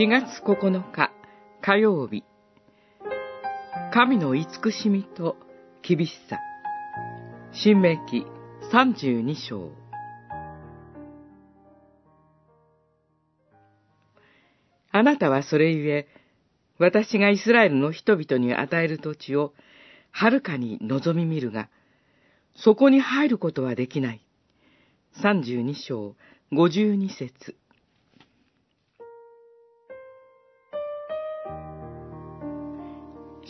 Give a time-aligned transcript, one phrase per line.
[0.00, 1.12] 4月9日
[1.60, 2.24] 火曜日。
[3.92, 5.36] 神の慈しみと
[5.82, 6.38] 厳しさ。
[7.52, 8.24] 新明記
[8.72, 9.72] 32章。
[14.90, 16.08] あなたはそれゆえ、
[16.78, 19.52] 私がイスラエルの人々に与える土地を
[20.12, 21.68] はるかに望み見るが、
[22.56, 24.26] そこに入ることはできない。
[25.22, 26.16] 32章
[26.52, 27.59] 52節。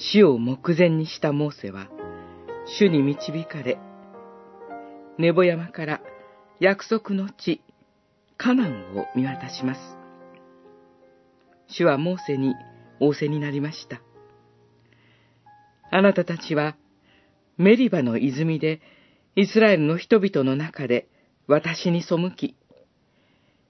[0.00, 1.88] 死を目前にしたモーセは、
[2.78, 3.78] 主に導かれ、
[5.18, 6.00] ネボ山から
[6.58, 7.60] 約束の地、
[8.38, 9.80] カナンを見渡します。
[11.68, 12.54] 主はモーセに
[12.98, 14.00] 仰せになりました。
[15.90, 16.76] あなたたちは、
[17.58, 18.80] メリバの泉で、
[19.36, 21.08] イスラエルの人々の中で
[21.46, 22.56] 私に背き、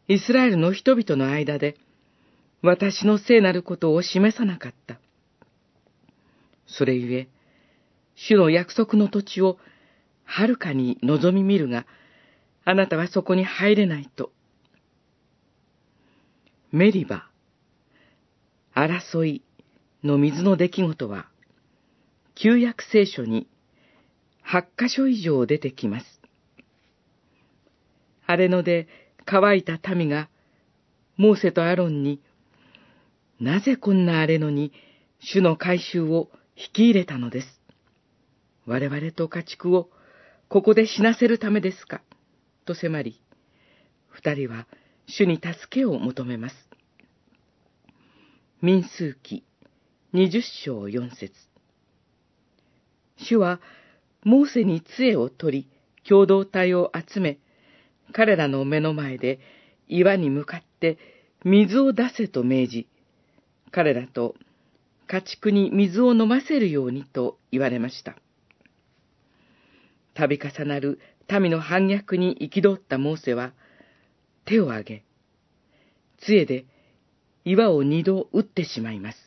[0.06, 1.76] イスラエルの人々の間で
[2.62, 5.00] 私の聖なることを示さなかった。
[6.76, 7.28] それゆえ、
[8.14, 9.58] 主の約束の土地を
[10.24, 11.86] はるかに望み見るが、
[12.64, 14.30] あなたはそこに入れないと。
[16.70, 17.28] メリバ、
[18.74, 19.42] 争い
[20.04, 21.28] の水の出来事は、
[22.36, 23.48] 旧約聖書に
[24.42, 26.06] 八箇所以上出てきます。
[28.26, 28.86] 荒れ野で
[29.24, 30.28] 乾いた民が、
[31.16, 32.22] モーセとアロンに、
[33.40, 34.72] なぜこんな荒れ野に
[35.18, 36.30] 主の改宗を
[36.62, 37.46] 引き入れたのです。
[38.66, 39.88] 我々と家畜を
[40.50, 42.02] ここで死なせるためですか？
[42.66, 43.18] と迫り、
[44.10, 44.66] 二人は
[45.06, 46.54] 主に助けを求めます。
[48.60, 49.42] 民数記
[50.12, 51.32] 二十章四節
[53.16, 53.58] 主は、
[54.22, 55.68] モーセに杖を取り、
[56.06, 57.38] 共同体を集め、
[58.12, 59.40] 彼らの目の前で
[59.88, 60.98] 岩に向かって
[61.42, 62.86] 水を出せと命じ、
[63.70, 64.34] 彼らと
[65.10, 68.14] 家畜に水を飲ませるようにと言われました。
[70.14, 71.00] 度重なる
[71.40, 73.52] 民の反逆に憤ったモーセは、
[74.44, 75.04] 手を挙げ、
[76.24, 76.64] 杖で
[77.44, 79.18] 岩を二度打ってしまいます。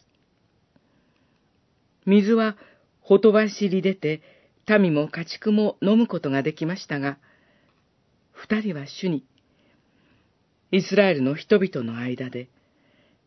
[2.06, 2.56] 水は
[3.02, 4.22] ほとばしり出て、
[4.80, 7.18] 民も家畜も飲むことができましたが、
[8.32, 9.26] 二人は主に、
[10.72, 12.48] イスラエルの人々の間で、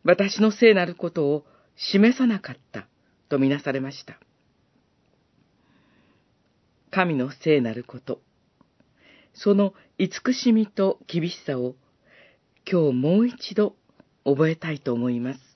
[0.03, 1.45] 私の聖なることを
[1.77, 2.87] 示さなかった
[3.29, 4.19] とみなされました。
[6.91, 8.21] 神の聖なること、
[9.33, 11.75] その慈しみと厳しさを
[12.69, 13.75] 今日もう一度
[14.25, 15.46] 覚えたいと思います。